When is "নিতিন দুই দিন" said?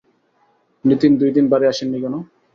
0.85-1.45